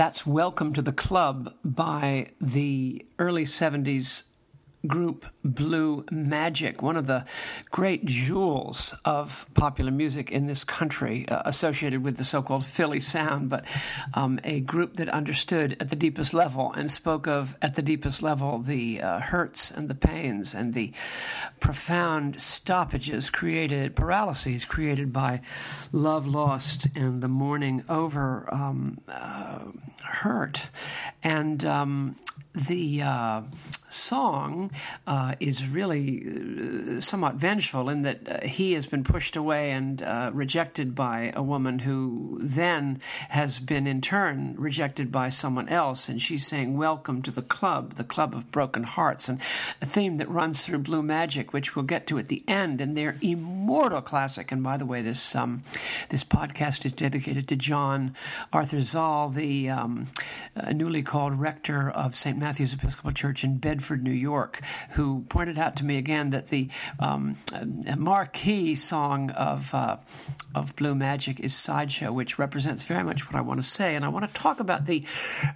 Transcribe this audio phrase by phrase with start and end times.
[0.00, 4.22] That's Welcome to the Club by the early 70s
[4.86, 7.26] group Blue Magic, one of the
[7.70, 13.00] great jewels of popular music in this country, uh, associated with the so called Philly
[13.00, 13.64] sound, but
[14.14, 18.22] um, a group that understood at the deepest level and spoke of at the deepest
[18.22, 20.92] level the uh, hurts and the pains and the
[21.60, 25.40] profound stoppages created, paralyses created by
[25.92, 29.60] love lost and the mourning over um, uh,
[30.02, 30.68] hurt.
[31.22, 32.16] And um,
[32.54, 33.42] the uh,
[33.88, 34.72] song
[35.06, 40.02] uh, is really uh, somewhat vengeful in that uh, he has been pushed away and
[40.02, 46.08] uh, rejected by a woman who then has been in turn rejected by someone else.
[46.08, 49.28] And she's saying, Welcome to the club, the club of broken hearts.
[49.28, 49.40] And
[49.82, 52.96] a theme that runs through Blue Magic, which we'll get to at the end, and
[52.96, 54.52] their immortal classic.
[54.52, 55.62] And by the way, this, um,
[56.08, 58.16] this podcast is dedicated to John
[58.52, 60.06] Arthur Zahl, the um,
[60.56, 62.38] uh, newly called rector of St.
[62.38, 64.60] Matthew's Episcopal Church in Bedford, New York,
[64.90, 66.68] who pointed out to me again that the
[66.98, 67.34] um,
[67.96, 69.96] marquee song of uh,
[70.54, 74.04] of Blue Magic is Sideshow, which represents very much what I want to say, and
[74.04, 75.04] I want to talk about the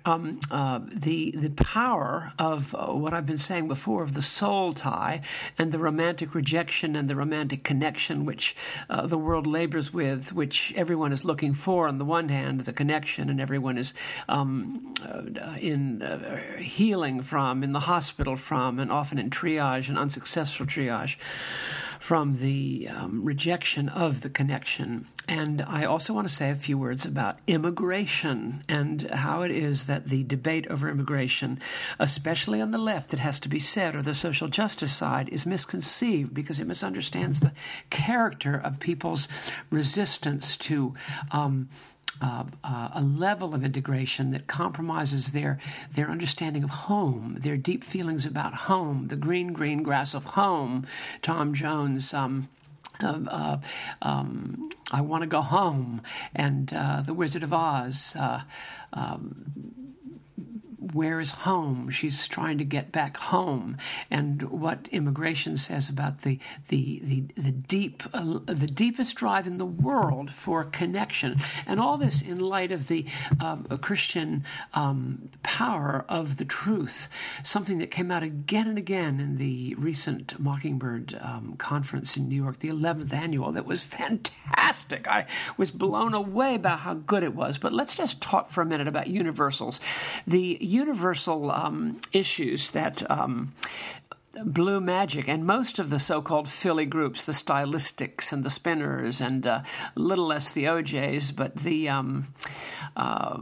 [0.05, 4.73] um, uh, the the power of uh, what I've been saying before of the soul
[4.73, 5.23] tie
[5.59, 8.55] and the romantic rejection and the romantic connection which
[8.89, 11.89] uh, the world labors with, which everyone is looking for.
[11.89, 13.95] On the one hand, the connection, and everyone is
[14.29, 19.99] um, uh, in uh, healing from, in the hospital from, and often in triage and
[19.99, 21.17] unsuccessful triage
[21.99, 25.07] from the um, rejection of the connection.
[25.29, 29.87] And I also want to say a few words about immigration and how it is
[29.87, 31.61] that the debate over immigration,
[31.99, 35.47] especially on the left, it has to be said, or the social justice side, is
[35.47, 37.53] misconceived because it misunderstands the
[37.91, 39.29] character of people's
[39.71, 40.95] resistance to.
[41.31, 41.69] Um,
[42.21, 45.59] uh, uh, a level of integration that compromises their
[45.93, 50.87] their understanding of home, their deep feelings about home, the green green grass of home.
[51.23, 52.15] Tom Jones.
[52.15, 52.49] Um,
[53.03, 53.59] uh,
[54.03, 56.01] um, I want to go home,
[56.33, 58.15] and uh, The Wizard of Oz.
[58.19, 58.43] Uh,
[58.93, 59.84] um,
[60.93, 61.91] where is home?
[61.91, 63.77] She's trying to get back home,
[64.11, 66.39] and what immigration says about the
[66.69, 71.37] the the, the deep uh, the deepest drive in the world for connection,
[71.67, 73.07] and all this in light of the
[73.41, 74.45] uh, Christian
[74.75, 77.09] um, power of the truth,
[77.43, 82.37] something that came out again and again in the recent Mockingbird um, conference in New
[82.37, 83.53] York, the 11th annual.
[83.53, 85.09] That was fantastic.
[85.09, 85.27] I
[85.57, 87.59] was blown away by how good it was.
[87.59, 89.81] But let's just talk for a minute about universals.
[90.27, 93.53] The universal um, issues that um,
[94.45, 99.21] Blue Magic and most of the so called Philly groups, the Stylistics and the Spinners,
[99.21, 99.63] and uh,
[99.95, 102.27] little less the OJ's, but the um,
[102.97, 103.39] uh,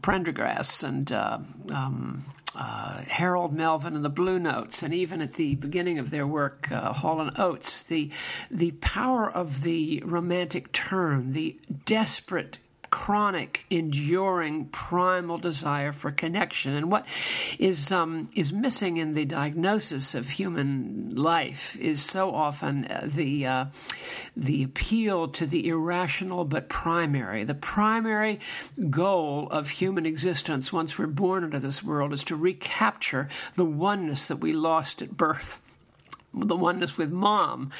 [0.00, 1.38] Pendergrass and uh,
[1.70, 2.22] um,
[2.56, 6.70] uh, Harold Melvin and the Blue Notes, and even at the beginning of their work,
[6.72, 8.10] uh, Hall and Oates, the
[8.50, 12.58] the power of the romantic turn, the desperate
[12.90, 16.74] chronic, enduring, primal desire for connection.
[16.74, 17.06] And what
[17.58, 23.46] is um, is missing in the diagnosis of human life is so often uh, the
[23.46, 23.64] uh,
[24.36, 27.44] the appeal to the irrational but primary.
[27.44, 28.40] The primary
[28.90, 34.26] goal of human existence, once we're born into this world, is to recapture the oneness
[34.28, 35.60] that we lost at birth
[36.32, 37.72] the oneness with mom,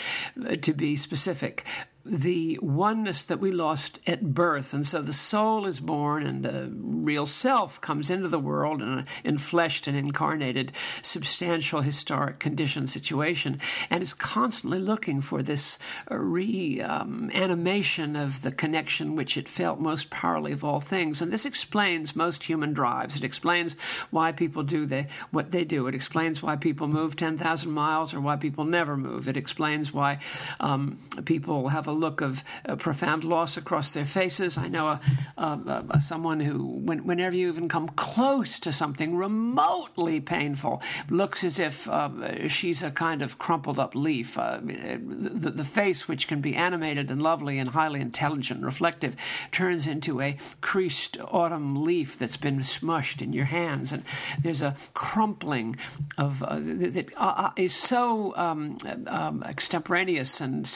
[0.44, 1.64] uh, to be specific,
[2.04, 4.72] the oneness that we lost at birth.
[4.72, 8.88] And so the soul is born and the real self comes into the world in
[8.88, 13.58] an enfleshed and incarnated, substantial historic condition situation
[13.90, 15.78] and is constantly looking for this
[16.10, 21.20] reanimation um, of the connection which it felt most powerfully of all things.
[21.20, 23.16] And this explains most human drives.
[23.16, 23.76] It explains
[24.10, 25.86] why people do the, what they do.
[25.86, 29.28] It explains why people move 10,000 miles or why people never move.
[29.28, 30.20] It explains why
[30.60, 34.56] um, people have a look of uh, profound loss across their faces.
[34.56, 35.00] I know a,
[35.36, 41.44] a, a, someone who, when, whenever you even come close to something remotely painful, looks
[41.44, 44.38] as if uh, she's a kind of crumpled up leaf.
[44.38, 49.16] Uh, the, the face, which can be animated and lovely and highly intelligent and reflective,
[49.52, 53.92] turns into a creased autumn leaf that's been smushed in your hands.
[53.92, 54.04] And
[54.42, 55.76] there's a crumpling
[56.18, 60.66] of uh, that uh, uh, is so um, um, extemporaneous and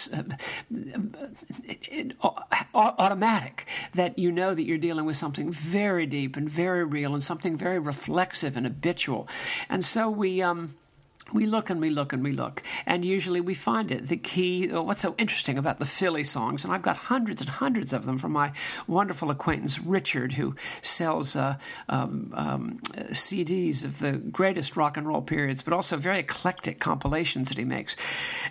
[2.75, 7.23] automatic that you know that you're dealing with something very deep and very real and
[7.23, 9.29] something very reflexive and habitual.
[9.69, 10.43] And so we.
[10.43, 10.75] Um,
[11.33, 14.09] we look and we look and we look, and usually we find it.
[14.09, 17.51] The key, uh, what's so interesting about the Philly songs, and I've got hundreds and
[17.51, 18.53] hundreds of them from my
[18.87, 21.57] wonderful acquaintance Richard, who sells uh,
[21.89, 22.79] um, um,
[23.11, 27.65] CDs of the greatest rock and roll periods, but also very eclectic compilations that he
[27.65, 27.97] makes.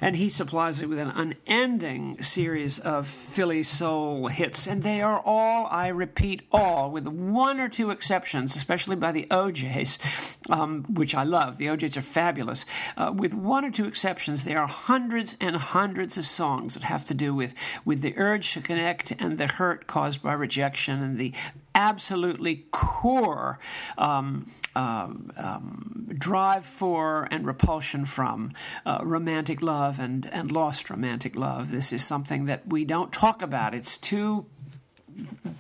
[0.02, 5.22] And he supplies it with an unending series of Philly soul hits, and they are
[5.26, 11.16] all, I repeat, all, with one or two exceptions, especially by the OJs, um, which
[11.16, 11.58] I love.
[11.58, 12.63] The OJs are fabulous.
[12.98, 17.06] Uh, with one or two exceptions, there are hundreds and hundreds of songs that have
[17.06, 17.54] to do with,
[17.86, 21.34] with the urge to connect and the hurt caused by rejection and the
[21.76, 23.60] absolutely core
[23.98, 28.52] um, um, um, drive for and repulsion from
[28.86, 31.72] uh, romantic love and, and lost romantic love.
[31.72, 33.74] This is something that we don't talk about.
[33.74, 34.46] It's too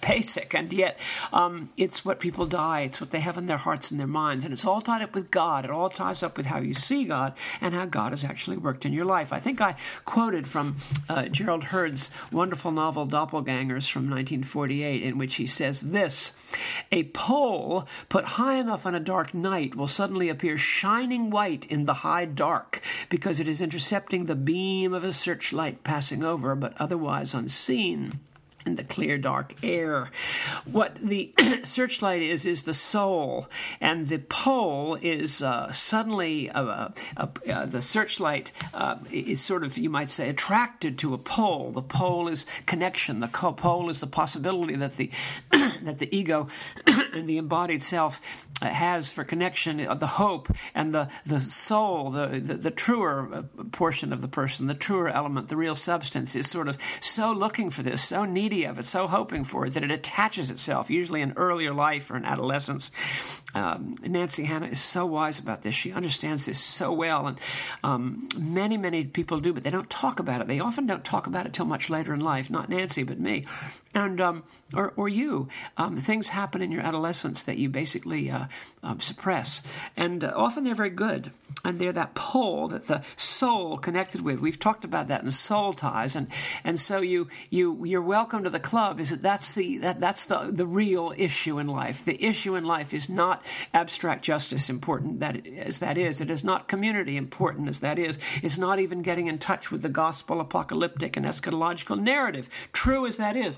[0.08, 1.00] basic, and yet
[1.32, 2.82] um, it's what people die.
[2.82, 5.16] It's what they have in their hearts and their minds, and it's all tied up
[5.16, 5.66] with God.
[5.66, 8.86] It all ties up with how you see God and how God has actually worked
[8.86, 9.32] in your life.
[9.32, 10.76] I think I quoted from
[11.10, 16.34] uh, Gerald Heard's wonderful novel Doppelgangers from 1948, in which he says this:
[16.92, 21.86] "A pole put high enough on a dark night will suddenly appear shining white in
[21.86, 26.74] the high dark because it is intercepting the beam of a searchlight passing over, but
[26.80, 28.12] otherwise unseen."
[28.66, 30.10] In the clear dark air.
[30.66, 33.50] What the searchlight is is the soul,
[33.82, 39.78] and the pole is uh, suddenly uh, uh, uh the searchlight uh, is sort of
[39.78, 41.72] you might say attracted to a pole.
[41.72, 43.20] The pole is connection.
[43.20, 45.12] The pole is the possibility that the
[45.52, 46.48] that the ego
[47.14, 52.28] and the embodied self has for connection, uh, the hope and the the soul, the,
[52.40, 56.68] the the truer portion of the person, the truer element, the real substance is sort
[56.68, 59.92] of so looking for this, so needing of it, so hoping for it, that it
[59.92, 62.92] attaches itself, usually in earlier life or in adolescence.
[63.56, 65.76] Um, Nancy Hanna is so wise about this.
[65.76, 67.28] She understands this so well.
[67.28, 67.38] And
[67.84, 70.48] um, many, many people do, but they don't talk about it.
[70.48, 72.50] They often don't talk about it till much later in life.
[72.50, 73.46] Not Nancy, but me.
[73.94, 74.44] And, um,
[74.74, 75.50] or, or you.
[75.78, 78.46] Um, things happen in your adolescence that you basically uh,
[78.82, 79.62] um, suppress.
[79.96, 81.32] And uh, often they're very good.
[81.64, 84.42] And they're that pole that the soul connected with.
[84.42, 86.16] We've talked about that in soul ties.
[86.16, 86.28] And,
[86.64, 90.26] and so you, you, you're welcome to the club is that that's the that, that's
[90.26, 92.06] the the real issue in life.
[92.06, 96.22] The issue in life is not abstract justice important that as that is.
[96.22, 98.20] It is not community important as that is.
[98.42, 102.50] It's not even getting in touch with the gospel apocalyptic and eschatological narrative.
[102.72, 103.58] True as that is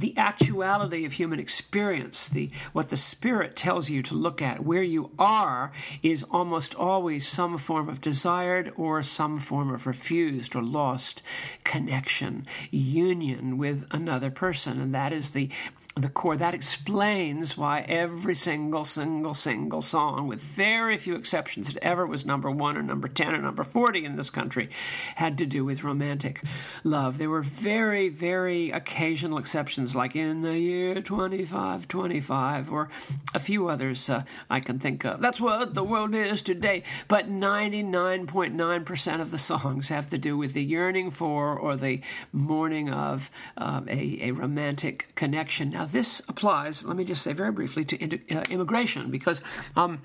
[0.00, 4.82] the actuality of human experience, the what the spirit tells you to look at, where
[4.82, 5.72] you are,
[6.02, 11.22] is almost always some form of desired or some form of refused or lost
[11.64, 15.50] connection, union with another person, and that is the
[15.96, 16.36] the core.
[16.36, 22.26] That explains why every single, single, single song, with very few exceptions, that ever was
[22.26, 24.70] number one or number 10 or number 40 in this country,
[25.14, 26.42] had to do with romantic
[26.82, 27.18] love.
[27.18, 32.88] There were very, very occasional exceptions, like in the year 2525, or
[33.34, 35.20] a few others uh, I can think of.
[35.20, 36.84] That's what the world is today.
[37.08, 42.00] But 99.9% of the songs have to do with the yearning for or the
[42.32, 45.70] mourning of um, a, a romantic connection.
[45.70, 49.42] Now, this applies, let me just say very briefly, to uh, immigration, because
[49.74, 50.00] um,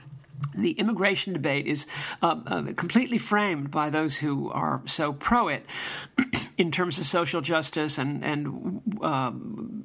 [0.55, 1.85] the immigration debate is
[2.21, 5.65] uh, uh, completely framed by those who are so pro it
[6.57, 9.31] in terms of social justice and, and uh,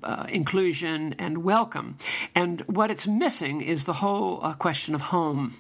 [0.03, 1.97] uh, inclusion and welcome.
[2.35, 5.55] And what it's missing is the whole uh, question of home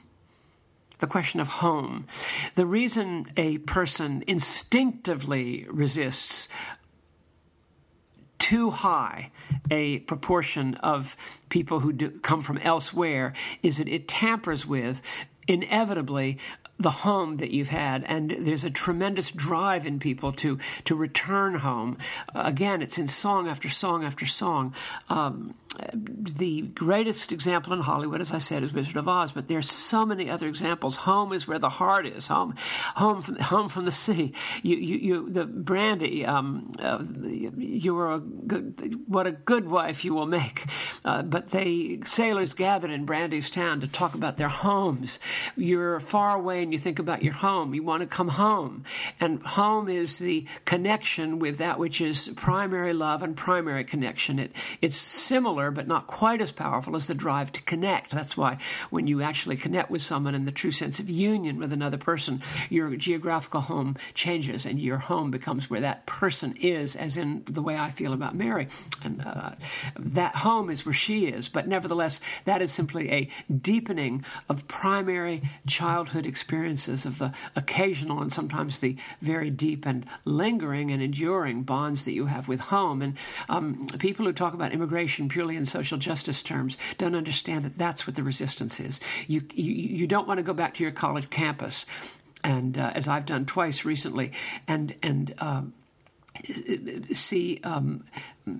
[1.00, 2.06] the question of home.
[2.54, 6.48] The reason a person instinctively resists
[8.44, 9.30] too high
[9.70, 11.16] a proportion of
[11.48, 13.32] people who do, come from elsewhere
[13.62, 15.00] is that it tampers with
[15.48, 16.36] inevitably
[16.78, 18.04] the home that you've had.
[18.04, 21.96] And there's a tremendous drive in people to to return home.
[22.34, 24.74] Uh, again it's in song after song after song.
[25.08, 25.54] Um,
[25.92, 29.32] the greatest example in Hollywood, as I said, is Wizard of Oz.
[29.32, 30.96] But there's so many other examples.
[30.96, 32.28] Home is where the heart is.
[32.28, 32.54] Home,
[32.94, 34.32] home, from, home from the sea.
[34.62, 36.24] You, you, you the brandy.
[36.24, 40.66] Um, uh, you are a good, what a good wife you will make.
[41.04, 45.20] Uh, but they sailors gathered in Brandy's town to talk about their homes.
[45.56, 47.74] You're far away, and you think about your home.
[47.74, 48.84] You want to come home,
[49.20, 54.38] and home is the connection with that which is primary love and primary connection.
[54.38, 58.10] It, it's similar similar but not quite as powerful as the drive to connect.
[58.10, 58.58] That's why
[58.90, 62.42] when you actually connect with someone in the true sense of union with another person,
[62.70, 67.62] your geographical home changes and your home becomes where that person is, as in the
[67.62, 68.68] way I feel about Mary.
[69.02, 69.52] And uh,
[69.98, 71.48] that home is where she is.
[71.48, 78.32] But nevertheless, that is simply a deepening of primary childhood experiences of the occasional and
[78.32, 83.02] sometimes the very deep and lingering and enduring bonds that you have with home.
[83.02, 83.16] And
[83.48, 88.06] um, people who talk about immigration purely in social justice terms don't understand that that's
[88.06, 89.00] what the resistance is.
[89.26, 91.86] You, you, you don't want to go back to your college campus
[92.44, 94.32] and uh, as I've done twice recently,
[94.68, 95.72] and and um,
[97.12, 98.04] see um,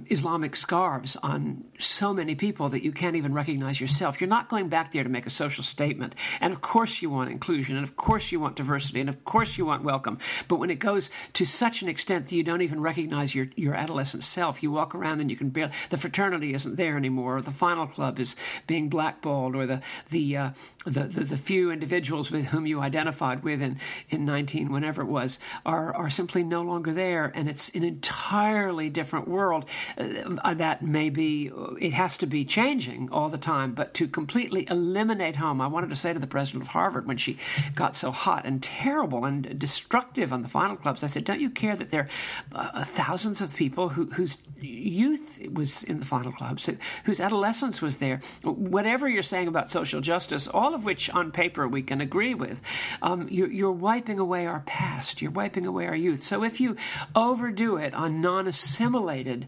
[0.06, 4.18] Islamic scarves on so many people that you can't even recognize yourself.
[4.18, 6.14] You're not going back there to make a social statement.
[6.40, 9.58] And of course, you want inclusion, and of course, you want diversity, and of course,
[9.58, 10.16] you want welcome.
[10.48, 13.74] But when it goes to such an extent that you don't even recognize your, your
[13.74, 17.42] adolescent self, you walk around and you can barely, the fraternity isn't there anymore, or
[17.42, 18.36] the final club is
[18.66, 20.50] being blackballed, or the, the, uh,
[20.86, 25.08] the, the, the, few individuals with whom you identified with in, in 19, whenever it
[25.08, 27.30] was, are, are simply no longer there.
[27.34, 31.50] And it's an entirely different world that may be,
[31.80, 35.90] it has to be changing all the time, but to completely eliminate home, I wanted
[35.90, 37.38] to say to the president of Harvard when she
[37.74, 41.50] got so hot and terrible and destructive on the final clubs, I said, Don't you
[41.50, 42.08] care that there
[42.54, 46.68] are uh, thousands of people who, whose youth was in the final clubs,
[47.04, 48.20] whose adolescence was there?
[48.42, 52.60] Whatever you're saying about social justice, all of which on paper we can agree with,
[53.02, 56.22] um, you're, you're wiping away our past, you're wiping away our youth.
[56.22, 56.76] So if you
[57.14, 59.46] overdo it on non assimilated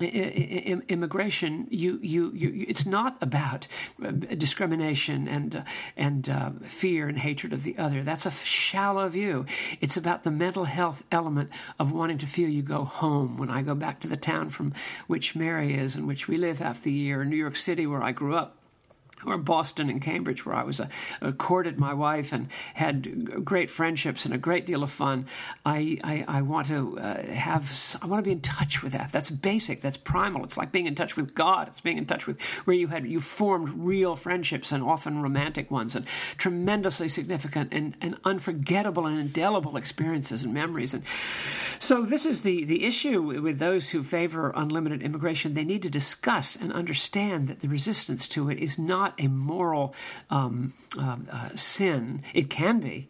[0.00, 3.66] immigration, you, you, you, it's not about
[4.04, 5.62] uh, discrimination and uh,
[5.96, 8.02] and uh, fear and hatred of the other.
[8.02, 9.46] That's a shallow view.
[9.80, 13.38] It's about the mental health element of wanting to feel you go home.
[13.38, 14.72] When I go back to the town from
[15.06, 18.02] which Mary is and which we live half the year, in New York City, where
[18.02, 18.56] I grew up,
[19.26, 20.88] or Boston and Cambridge, where I was a,
[21.20, 25.26] a, courted my wife and had great friendships and a great deal of fun.
[25.64, 27.70] I, I, I want to uh, have,
[28.00, 29.12] I want to be in touch with that.
[29.12, 29.80] That's basic.
[29.80, 30.44] That's primal.
[30.44, 31.68] It's like being in touch with God.
[31.68, 35.70] It's being in touch with where you had, you formed real friendships and often romantic
[35.70, 36.06] ones and
[36.36, 40.94] tremendously significant and, and unforgettable and indelible experiences and memories.
[40.94, 41.02] And
[41.78, 45.54] so this is the, the issue with those who favor unlimited immigration.
[45.54, 49.28] They need to discuss and understand that the resistance to it is not not a
[49.28, 49.94] moral
[50.30, 52.22] um, um, uh, sin.
[52.34, 53.08] It can be,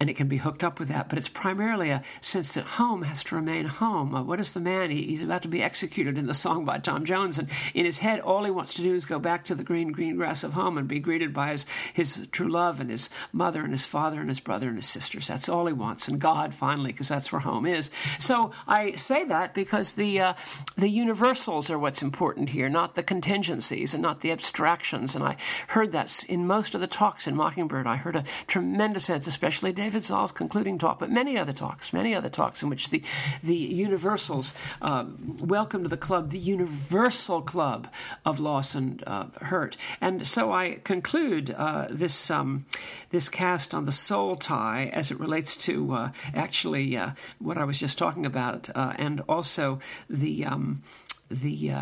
[0.00, 1.08] and it can be hooked up with that.
[1.08, 4.14] But it's primarily a sense that home has to remain home.
[4.14, 4.90] Uh, what is the man?
[4.90, 7.98] He, he's about to be executed in the song by Tom Jones, and in his
[7.98, 10.52] head, all he wants to do is go back to the green, green grass of
[10.52, 14.20] home and be greeted by his his true love and his mother and his father
[14.20, 15.26] and his brother and his sisters.
[15.26, 17.90] That's all he wants, and God finally, because that's where home is.
[18.20, 20.34] So I say that because the uh,
[20.76, 25.16] the universals are what's important here, not the contingencies and not the abstractions.
[25.16, 25.36] And I
[25.68, 27.88] heard that in most of the talks in Mockingbird.
[27.88, 31.94] I heard a tremendous sense, especially David David Zahl's concluding talk, but many other talks,
[31.94, 33.02] many other talks in which the,
[33.42, 35.06] the universals uh,
[35.40, 37.88] welcome to the club, the universal club
[38.26, 39.78] of loss and uh, hurt.
[40.02, 42.66] And so I conclude uh, this, um,
[43.08, 47.64] this cast on the soul tie as it relates to uh, actually uh, what I
[47.64, 49.78] was just talking about, uh, and also
[50.10, 50.82] the, um,
[51.30, 51.72] the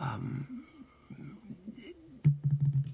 [0.00, 0.64] um,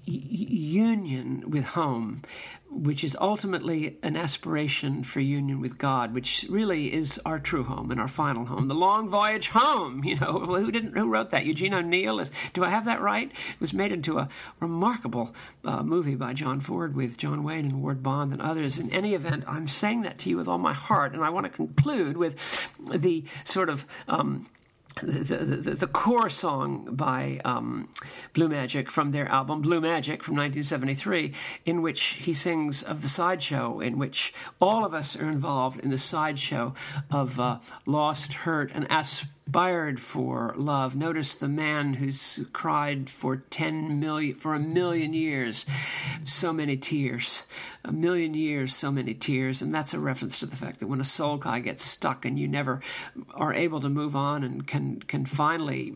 [0.07, 2.21] union with home,
[2.69, 7.91] which is ultimately an aspiration for union with God, which really is our true home
[7.91, 10.03] and our final home, the long voyage home.
[10.07, 11.45] You know, who didn't who wrote that?
[11.45, 12.21] Eugene O'Neill.
[12.21, 13.29] Is, do I have that right?
[13.29, 14.29] It was made into a
[14.61, 18.79] remarkable uh, movie by John Ford with John Wayne and Ward Bond and others.
[18.79, 21.45] In any event, I'm saying that to you with all my heart, and I want
[21.45, 22.37] to conclude with
[22.89, 24.45] the sort of um,
[25.01, 27.89] the, the, the, core song by um,
[28.33, 31.33] Blue Magic from their album Blue Magic from 1973,
[31.65, 35.89] in which he sings of the sideshow, in which all of us are involved in
[35.89, 36.73] the sideshow
[37.11, 40.93] of uh, lost, hurt, and aspiration aspired for love.
[40.95, 45.65] Notice the man who's cried for 10 million, for a million years,
[46.25, 47.43] so many tears.
[47.85, 49.61] A million years, so many tears.
[49.61, 52.37] And that's a reference to the fact that when a soul tie gets stuck and
[52.37, 52.81] you never
[53.33, 55.93] are able to move on and can, can finally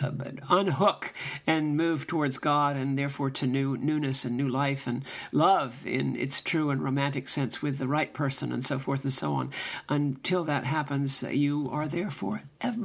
[0.00, 0.12] uh,
[0.48, 1.12] unhook
[1.44, 6.14] and move towards God and therefore to new newness and new life and love in
[6.14, 9.50] its true and romantic sense with the right person and so forth and so on.
[9.88, 12.83] Until that happens, you are there forever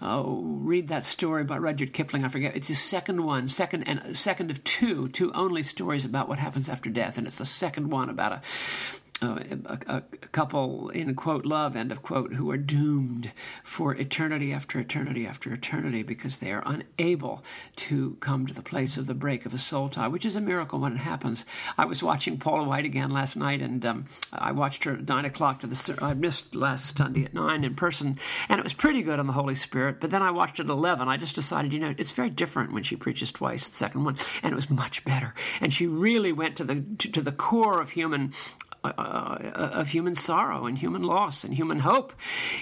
[0.00, 2.24] Oh, read that story by Rudyard Kipling.
[2.24, 2.56] I forget.
[2.56, 6.68] It's his second one, second and second of two, two only stories about what happens
[6.68, 8.42] after death, and it's the second one about a
[9.22, 10.00] uh, a, a,
[10.32, 13.30] couple in quote love end of quote who are doomed
[13.62, 17.44] for eternity after eternity after eternity because they are unable
[17.76, 20.40] to come to the place of the break of a soul tie, which is a
[20.40, 21.46] miracle when it happens.
[21.78, 25.24] I was watching Paula White again last night, and um, I watched her at nine
[25.24, 25.98] o'clock to the.
[26.02, 29.32] I missed last Sunday at nine in person, and it was pretty good on the
[29.32, 30.00] Holy Spirit.
[30.00, 31.08] But then I watched it at eleven.
[31.08, 33.68] I just decided, you know, it's very different when she preaches twice.
[33.68, 35.34] The second one, and it was much better.
[35.60, 38.32] And she really went to the to, to the core of human
[38.84, 42.12] of human sorrow and human loss and human hope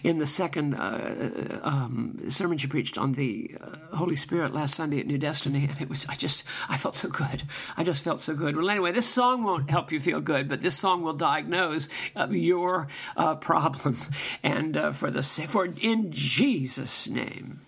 [0.02, 5.00] in the second uh, um, sermon she preached on the uh, Holy Spirit last Sunday
[5.00, 5.66] at New Destiny.
[5.70, 7.42] And it was, I just, I felt so good.
[7.76, 8.56] I just felt so good.
[8.56, 12.28] Well, anyway, this song won't help you feel good, but this song will diagnose uh,
[12.30, 13.96] your uh, problem.
[14.42, 17.60] And for the, for in Jesus' name.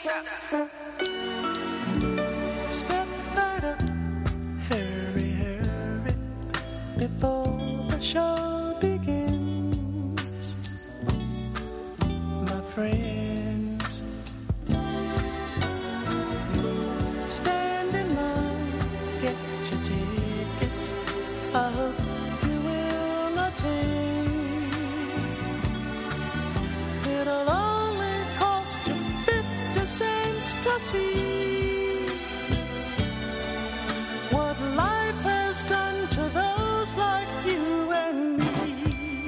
[0.00, 0.24] Step
[3.36, 3.82] right up,
[4.70, 6.14] hurry, hurry,
[6.96, 7.44] before
[7.90, 8.99] the show begins.
[30.62, 32.06] To see
[34.30, 39.26] what life has done to those like you and me.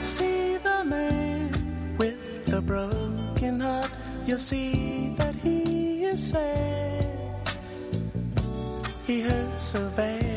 [0.00, 3.90] See the man with the broken heart,
[4.26, 7.04] you'll see that he is sad.
[9.06, 10.35] He hurts so bad,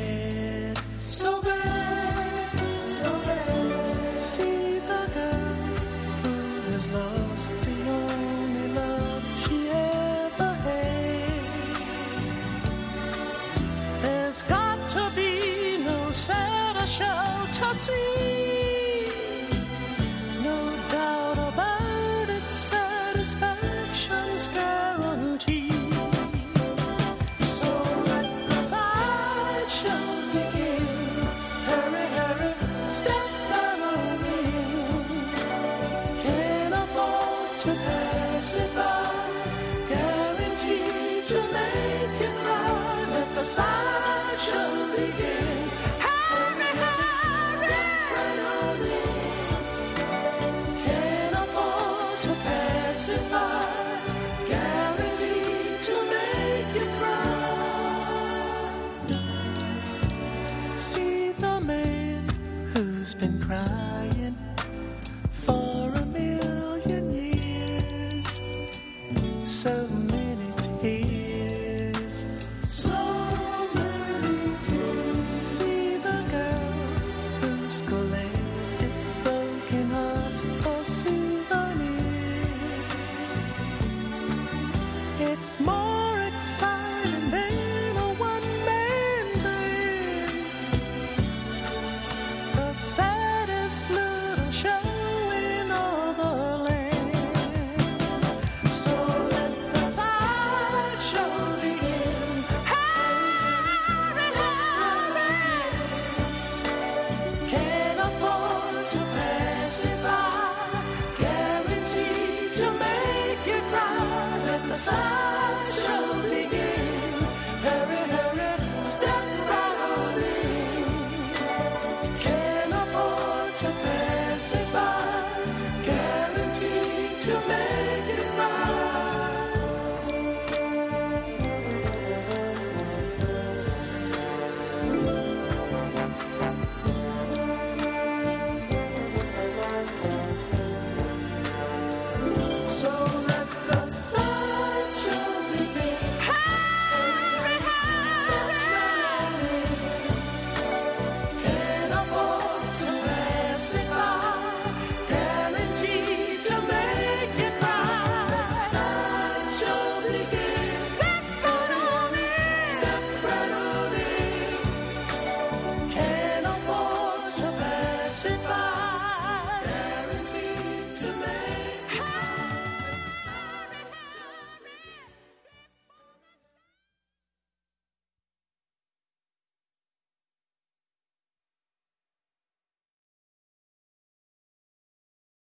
[93.69, 94.08] saddest